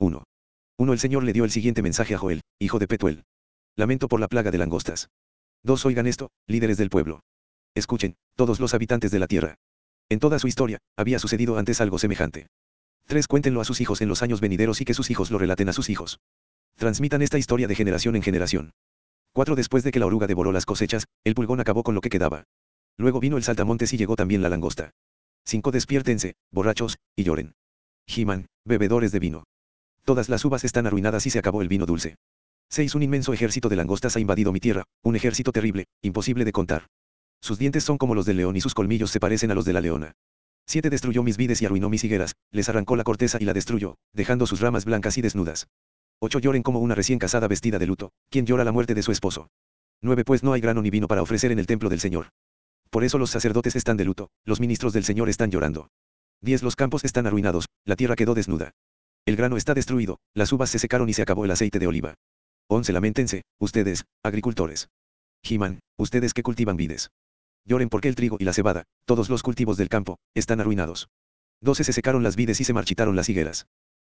[0.00, 0.22] 1.
[0.78, 0.92] 1.
[0.92, 3.24] El Señor le dio el siguiente mensaje a Joel, hijo de Petuel.
[3.76, 5.08] Lamento por la plaga de langostas.
[5.64, 5.86] 2.
[5.86, 7.20] Oigan esto, líderes del pueblo.
[7.74, 9.56] Escuchen, todos los habitantes de la tierra.
[10.08, 12.46] En toda su historia, había sucedido antes algo semejante.
[13.06, 13.26] 3.
[13.26, 15.72] Cuéntenlo a sus hijos en los años venideros y que sus hijos lo relaten a
[15.72, 16.20] sus hijos.
[16.76, 18.70] Transmitan esta historia de generación en generación.
[19.32, 19.56] 4.
[19.56, 22.44] Después de que la oruga devoró las cosechas, el pulgón acabó con lo que quedaba.
[22.96, 24.90] Luego vino el saltamontes y llegó también la langosta.
[25.44, 25.72] 5.
[25.72, 27.54] Despiértense, borrachos, y lloren.
[28.06, 29.44] Giman, bebedores de vino.
[30.08, 32.16] Todas las uvas están arruinadas y se acabó el vino dulce.
[32.70, 32.94] 6.
[32.94, 36.86] Un inmenso ejército de langostas ha invadido mi tierra, un ejército terrible, imposible de contar.
[37.42, 39.74] Sus dientes son como los del león y sus colmillos se parecen a los de
[39.74, 40.14] la leona.
[40.66, 40.88] 7.
[40.88, 44.46] Destruyó mis vides y arruinó mis higueras, les arrancó la corteza y la destruyó, dejando
[44.46, 45.68] sus ramas blancas y desnudas.
[46.20, 46.38] 8.
[46.38, 49.48] Lloren como una recién casada vestida de luto, quien llora la muerte de su esposo.
[50.00, 50.24] 9.
[50.24, 52.30] Pues no hay grano ni vino para ofrecer en el templo del Señor.
[52.88, 55.90] Por eso los sacerdotes están de luto, los ministros del Señor están llorando.
[56.40, 56.62] 10.
[56.62, 58.72] Los campos están arruinados, la tierra quedó desnuda.
[59.28, 62.14] El grano está destruido, las uvas se secaron y se acabó el aceite de oliva.
[62.70, 62.94] 11.
[62.94, 64.88] Lamentense, ustedes, agricultores.
[65.44, 67.10] Giman, ustedes que cultivan vides.
[67.66, 71.10] Lloren porque el trigo y la cebada, todos los cultivos del campo, están arruinados.
[71.60, 71.84] 12.
[71.84, 73.66] Se secaron las vides y se marchitaron las higueras.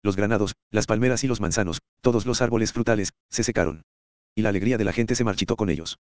[0.01, 3.81] Los granados, las palmeras y los manzanos, todos los árboles frutales, se secaron.
[4.33, 5.99] Y la alegría de la gente se marchitó con ellos.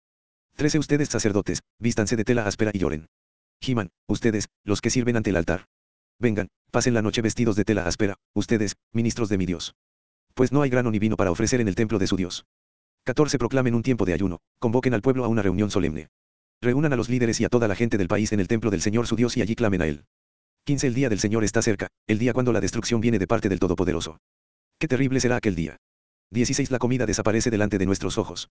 [0.58, 0.78] 13.
[0.78, 3.08] Ustedes sacerdotes, vístanse de tela áspera y lloren.
[3.60, 5.66] Giman, ustedes, los que sirven ante el altar.
[6.20, 9.74] Vengan, pasen la noche vestidos de tela áspera, ustedes, ministros de mi Dios.
[10.34, 12.46] Pues no hay grano ni vino para ofrecer en el templo de su Dios.
[13.06, 13.38] 14.
[13.38, 16.10] Proclamen un tiempo de ayuno, convoquen al pueblo a una reunión solemne.
[16.62, 18.82] Reúnan a los líderes y a toda la gente del país en el templo del
[18.82, 20.06] Señor su Dios y allí clamen a Él.
[20.66, 20.88] 15.
[20.88, 23.60] El día del Señor está cerca, el día cuando la destrucción viene de parte del
[23.60, 24.20] Todopoderoso.
[24.78, 25.78] Qué terrible será aquel día.
[26.32, 26.70] 16.
[26.70, 28.50] La comida desaparece delante de nuestros ojos.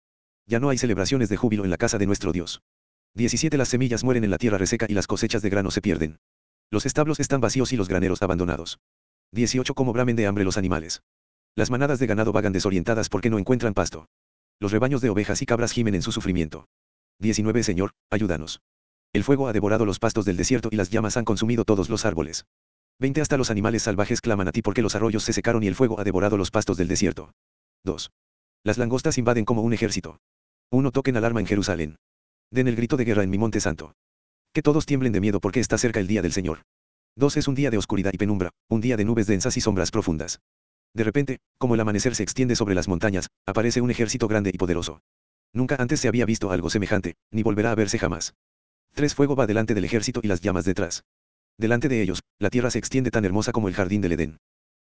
[0.45, 2.61] Ya no hay celebraciones de júbilo en la casa de nuestro Dios.
[3.15, 3.57] 17.
[3.57, 6.19] Las semillas mueren en la tierra reseca y las cosechas de grano se pierden.
[6.73, 8.79] Los establos están vacíos y los graneros abandonados.
[9.31, 9.75] 18.
[9.75, 11.03] Como bramen de hambre los animales.
[11.55, 14.07] Las manadas de ganado vagan desorientadas porque no encuentran pasto.
[14.59, 16.65] Los rebaños de ovejas y cabras gimen en su sufrimiento.
[17.19, 18.59] 19 Señor, ayúdanos.
[19.13, 22.05] El fuego ha devorado los pastos del desierto y las llamas han consumido todos los
[22.05, 22.47] árboles.
[22.97, 25.75] 20 Hasta los animales salvajes claman a ti porque los arroyos se secaron y el
[25.75, 27.35] fuego ha devorado los pastos del desierto.
[27.83, 28.09] 2.
[28.63, 30.21] Las langostas invaden como un ejército.
[30.71, 30.89] 1.
[30.89, 31.97] Toquen alarma en Jerusalén.
[32.49, 33.93] Den el grito de guerra en mi monte santo.
[34.53, 36.61] Que todos tiemblen de miedo porque está cerca el día del Señor.
[37.15, 37.37] 2.
[37.37, 40.41] Es un día de oscuridad y penumbra, un día de nubes densas y sombras profundas.
[40.93, 44.57] De repente, como el amanecer se extiende sobre las montañas, aparece un ejército grande y
[44.59, 45.01] poderoso.
[45.53, 48.35] Nunca antes se había visto algo semejante, ni volverá a verse jamás.
[48.93, 51.03] Tres fuego va delante del ejército y las llamas detrás.
[51.57, 54.37] Delante de ellos, la tierra se extiende tan hermosa como el jardín del Edén.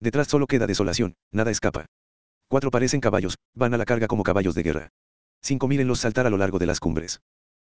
[0.01, 1.85] Detrás solo queda desolación, nada escapa.
[2.49, 4.89] Cuatro parecen caballos, van a la carga como caballos de guerra.
[5.41, 7.21] Cinco mírenlos saltar a lo largo de las cumbres.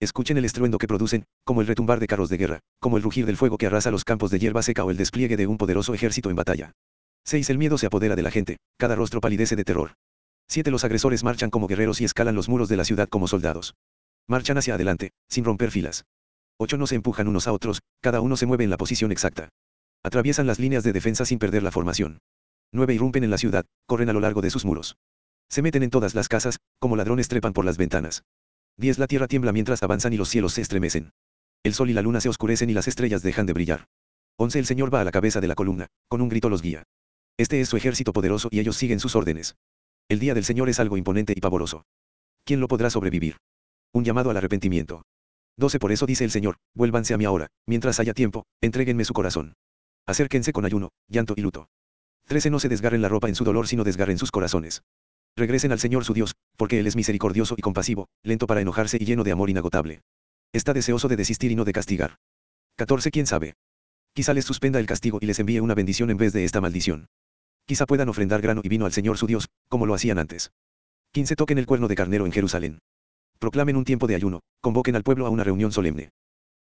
[0.01, 3.25] Escuchen el estruendo que producen, como el retumbar de carros de guerra, como el rugir
[3.25, 5.93] del fuego que arrasa los campos de hierba seca o el despliegue de un poderoso
[5.93, 6.71] ejército en batalla.
[7.25, 7.49] 6.
[7.49, 9.95] El miedo se apodera de la gente, cada rostro palidece de terror.
[10.47, 10.71] 7.
[10.71, 13.75] Los agresores marchan como guerreros y escalan los muros de la ciudad como soldados.
[14.27, 16.05] Marchan hacia adelante, sin romper filas.
[16.59, 16.77] 8.
[16.77, 19.49] No se empujan unos a otros, cada uno se mueve en la posición exacta.
[20.01, 22.19] Atraviesan las líneas de defensa sin perder la formación.
[22.71, 22.93] 9.
[22.93, 24.95] Irrumpen en la ciudad, corren a lo largo de sus muros.
[25.49, 28.23] Se meten en todas las casas, como ladrones trepan por las ventanas.
[28.79, 28.97] 10.
[28.97, 31.11] La tierra tiembla mientras avanzan y los cielos se estremecen.
[31.63, 33.87] El sol y la luna se oscurecen y las estrellas dejan de brillar.
[34.37, 34.57] 11.
[34.57, 36.83] El Señor va a la cabeza de la columna, con un grito los guía.
[37.37, 39.57] Este es su ejército poderoso y ellos siguen sus órdenes.
[40.07, 41.83] El día del Señor es algo imponente y pavoroso.
[42.45, 43.35] ¿Quién lo podrá sobrevivir?
[43.91, 45.03] Un llamado al arrepentimiento.
[45.57, 49.13] 12 Por eso dice el Señor, vuélvanse a mí ahora, mientras haya tiempo, entréguenme su
[49.13, 49.55] corazón.
[50.05, 51.67] Acérquense con ayuno, llanto y luto.
[52.27, 54.83] 13 No se desgarren la ropa en su dolor sino desgarren sus corazones.
[55.39, 59.05] Regresen al Señor su Dios, porque Él es misericordioso y compasivo, lento para enojarse y
[59.05, 60.01] lleno de amor inagotable.
[60.51, 62.17] Está deseoso de desistir y no de castigar.
[62.75, 63.53] 14 ¿Quién sabe?
[64.13, 67.07] Quizá les suspenda el castigo y les envíe una bendición en vez de esta maldición.
[67.65, 70.51] Quizá puedan ofrendar grano y vino al Señor su Dios, como lo hacían antes.
[71.13, 71.37] 15.
[71.37, 72.79] Toquen el cuerno de carnero en Jerusalén.
[73.39, 76.09] Proclamen un tiempo de ayuno, convoquen al pueblo a una reunión solemne.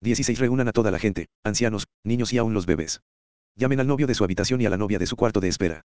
[0.01, 0.37] 16.
[0.37, 3.01] Reúnan a toda la gente, ancianos, niños y aún los bebés.
[3.55, 5.81] Llamen al novio de su habitación y a la novia de su cuarto de espera.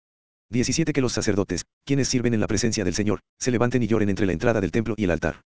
[0.52, 0.92] 17.
[0.92, 4.26] Que los sacerdotes, quienes sirven en la presencia del Señor, se levanten y lloren entre
[4.26, 5.42] la entrada del templo y el altar.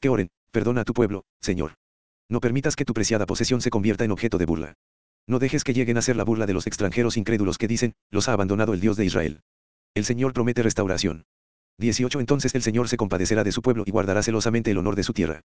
[0.00, 1.74] Que oren, perdona a tu pueblo, Señor.
[2.28, 4.74] No permitas que tu preciada posesión se convierta en objeto de burla.
[5.28, 8.28] No dejes que lleguen a ser la burla de los extranjeros incrédulos que dicen, los
[8.28, 9.40] ha abandonado el Dios de Israel.
[9.94, 11.26] El Señor promete restauración.
[11.78, 15.04] 18 Entonces el Señor se compadecerá de su pueblo y guardará celosamente el honor de
[15.04, 15.42] su tierra.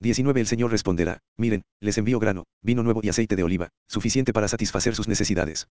[0.00, 4.32] 19 El Señor responderá, miren, les envío grano, vino nuevo y aceite de oliva, suficiente
[4.32, 5.66] para satisfacer sus necesidades.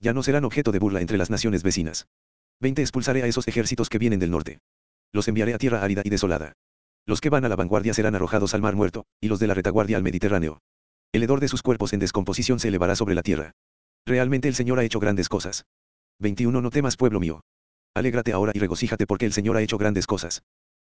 [0.00, 2.08] Ya no serán objeto de burla entre las naciones vecinas.
[2.62, 4.60] 20 Expulsaré a esos ejércitos que vienen del norte.
[5.12, 6.52] Los enviaré a tierra árida y desolada.
[7.06, 9.54] Los que van a la vanguardia serán arrojados al mar muerto, y los de la
[9.54, 10.60] retaguardia al Mediterráneo.
[11.10, 13.52] El hedor de sus cuerpos en descomposición se elevará sobre la tierra.
[14.06, 15.64] Realmente el Señor ha hecho grandes cosas.
[16.20, 17.40] 21 No temas pueblo mío.
[17.94, 20.44] Alégrate ahora y regocíjate porque el Señor ha hecho grandes cosas.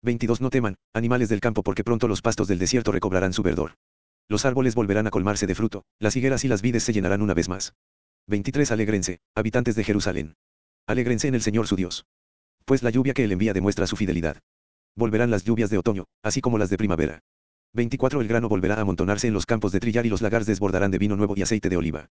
[0.02, 3.74] 22 No teman, animales del campo porque pronto los pastos del desierto recobrarán su verdor.
[4.26, 7.34] Los árboles volverán a colmarse de fruto, las higueras y las vides se llenarán una
[7.34, 7.74] vez más.
[8.26, 10.34] 23 Alégrense, habitantes de Jerusalén.
[10.88, 12.06] Alégrense en el Señor su Dios.
[12.64, 14.38] Pues la lluvia que él envía demuestra su fidelidad.
[14.96, 17.20] Volverán las lluvias de otoño, así como las de primavera.
[17.74, 20.90] 24 El grano volverá a amontonarse en los campos de trillar y los lagars desbordarán
[20.90, 22.08] de vino nuevo y aceite de oliva.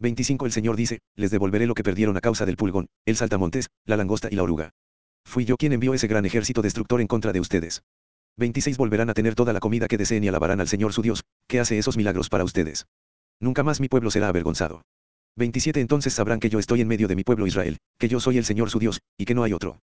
[0.00, 3.70] 25 El Señor dice, les devolveré lo que perdieron a causa del pulgón, el saltamontes,
[3.86, 4.74] la langosta y la oruga.
[5.24, 7.82] Fui yo quien envió ese gran ejército destructor en contra de ustedes.
[8.36, 11.24] 26 Volverán a tener toda la comida que deseen y alabarán al Señor su Dios,
[11.46, 12.84] que hace esos milagros para ustedes.
[13.40, 14.82] Nunca más mi pueblo será avergonzado.
[15.38, 18.38] 27 Entonces sabrán que yo estoy en medio de mi pueblo Israel, que yo soy
[18.38, 19.80] el Señor su Dios, y que no hay otro.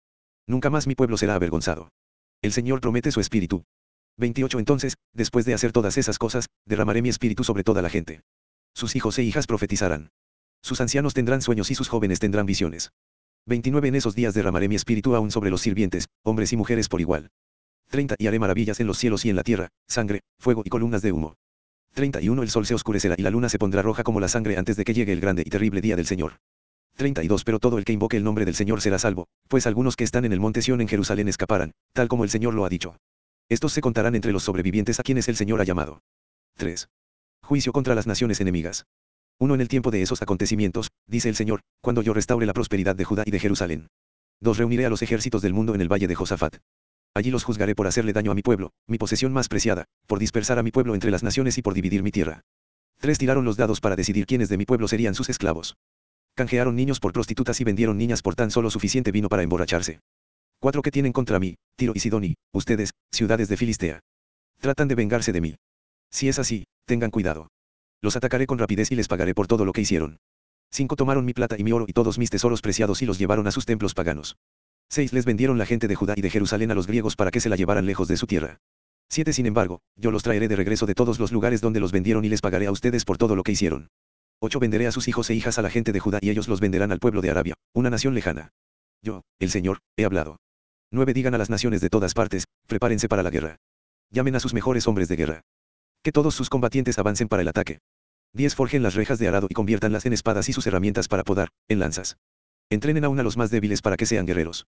[0.46, 1.88] Nunca más mi pueblo será avergonzado.
[2.42, 3.64] El Señor promete su espíritu.
[4.18, 8.20] 28 Entonces, después de hacer todas esas cosas, derramaré mi espíritu sobre toda la gente.
[8.74, 10.10] Sus hijos e hijas profetizarán.
[10.62, 12.90] Sus ancianos tendrán sueños y sus jóvenes tendrán visiones.
[13.46, 17.00] 29 En esos días derramaré mi espíritu aún sobre los sirvientes, hombres y mujeres por
[17.00, 17.30] igual.
[17.90, 21.02] 30 Y haré maravillas en los cielos y en la tierra, sangre, fuego y columnas
[21.02, 21.36] de humo.
[21.94, 24.76] 31 El sol se oscurecerá y la luna se pondrá roja como la sangre antes
[24.76, 26.34] de que llegue el grande y terrible día del Señor.
[26.96, 30.04] 32 Pero todo el que invoque el nombre del Señor será salvo, pues algunos que
[30.04, 32.96] están en el monte Sión en Jerusalén escaparán, tal como el Señor lo ha dicho.
[33.48, 36.00] Estos se contarán entre los sobrevivientes a quienes el Señor ha llamado.
[36.56, 36.88] 3.
[37.42, 38.86] Juicio contra las naciones enemigas.
[39.38, 42.96] 1 En el tiempo de esos acontecimientos, dice el Señor, cuando yo restaure la prosperidad
[42.96, 43.86] de Judá y de Jerusalén.
[44.40, 46.56] 2 Reuniré a los ejércitos del mundo en el valle de Josafat.
[47.14, 50.58] Allí los juzgaré por hacerle daño a mi pueblo, mi posesión más preciada, por dispersar
[50.58, 52.42] a mi pueblo entre las naciones y por dividir mi tierra.
[53.00, 55.76] 3 Tiraron los dados para decidir quiénes de mi pueblo serían sus esclavos.
[56.34, 60.00] Canjearon niños por prostitutas y vendieron niñas por tan solo suficiente vino para emborracharse.
[60.58, 64.00] 4 que tienen contra mí, Tiro y Sidoni, ustedes, ciudades de Filistea.
[64.60, 65.54] Tratan de vengarse de mí.
[66.10, 67.48] Si es así, tengan cuidado.
[68.00, 70.18] Los atacaré con rapidez y les pagaré por todo lo que hicieron.
[70.72, 73.46] 5 tomaron mi plata y mi oro y todos mis tesoros preciados y los llevaron
[73.46, 74.36] a sus templos paganos.
[74.90, 75.12] 6.
[75.12, 77.48] Les vendieron la gente de Judá y de Jerusalén a los griegos para que se
[77.48, 78.60] la llevaran lejos de su tierra.
[79.10, 79.32] 7.
[79.32, 82.28] Sin embargo, yo los traeré de regreso de todos los lugares donde los vendieron y
[82.28, 83.88] les pagaré a ustedes por todo lo que hicieron.
[84.40, 84.58] 8.
[84.60, 86.92] Venderé a sus hijos e hijas a la gente de Judá y ellos los venderán
[86.92, 88.50] al pueblo de Arabia, una nación lejana.
[89.02, 90.38] Yo, el Señor, he hablado.
[90.90, 91.12] 9.
[91.12, 93.56] Digan a las naciones de todas partes, prepárense para la guerra.
[94.10, 95.40] Llamen a sus mejores hombres de guerra.
[96.02, 97.80] Que todos sus combatientes avancen para el ataque.
[98.34, 98.54] 10.
[98.54, 101.78] Forjen las rejas de arado y conviértanlas en espadas y sus herramientas para podar, en
[101.78, 102.16] lanzas.
[102.74, 104.66] Entrenen aún a los más débiles para que sean guerreros.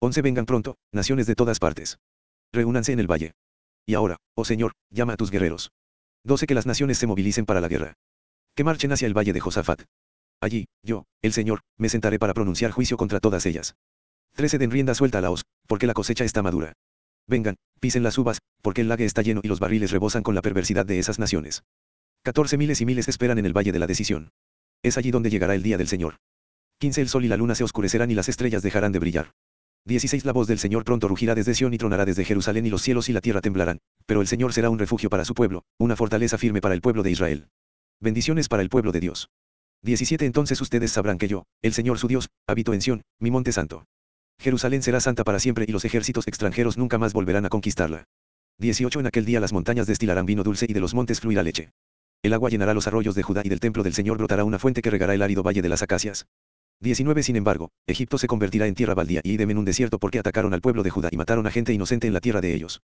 [0.00, 0.20] 11.
[0.20, 1.98] Vengan pronto, naciones de todas partes.
[2.52, 3.32] Reúnanse en el valle.
[3.86, 5.70] Y ahora, oh Señor, llama a tus guerreros.
[6.24, 6.46] 12.
[6.46, 7.94] Que las naciones se movilicen para la guerra.
[8.54, 9.84] Que marchen hacia el valle de Josafat.
[10.38, 13.74] Allí, yo, el Señor, me sentaré para pronunciar juicio contra todas ellas.
[14.34, 14.58] 13.
[14.58, 16.74] Den rienda suelta a la hoz, porque la cosecha está madura.
[17.26, 20.42] Vengan, pisen las uvas, porque el lague está lleno y los barriles rebosan con la
[20.42, 21.62] perversidad de esas naciones.
[22.22, 24.28] 14 miles y miles esperan en el valle de la decisión.
[24.82, 26.16] Es allí donde llegará el día del Señor.
[26.78, 29.32] 15 El sol y la luna se oscurecerán y las estrellas dejarán de brillar.
[29.86, 32.82] 16 La voz del Señor pronto rugirá desde Sión y tronará desde Jerusalén y los
[32.82, 35.96] cielos y la tierra temblarán, pero el Señor será un refugio para su pueblo, una
[35.96, 37.48] fortaleza firme para el pueblo de Israel.
[37.98, 39.30] Bendiciones para el pueblo de Dios.
[39.84, 43.52] 17 Entonces ustedes sabrán que yo, el Señor su Dios, habito en Sión, mi monte
[43.52, 43.86] santo.
[44.38, 48.04] Jerusalén será santa para siempre y los ejércitos extranjeros nunca más volverán a conquistarla.
[48.58, 51.70] 18 En aquel día las montañas destilarán vino dulce y de los montes fluirá leche.
[52.22, 54.82] El agua llenará los arroyos de Judá y del templo del Señor brotará una fuente
[54.82, 56.26] que regará el árido valle de las acacias.
[56.80, 60.18] 19 Sin embargo, Egipto se convertirá en tierra baldía y Idem en un desierto porque
[60.18, 62.82] atacaron al pueblo de Judá y mataron a gente inocente en la tierra de ellos.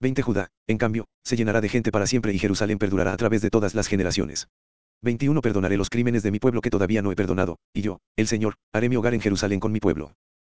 [0.00, 3.42] 20 Judá, en cambio, se llenará de gente para siempre y Jerusalén perdurará a través
[3.42, 4.48] de todas las generaciones.
[5.02, 8.28] 21 Perdonaré los crímenes de mi pueblo que todavía no he perdonado, y yo, el
[8.28, 10.12] Señor, haré mi hogar en Jerusalén con mi pueblo.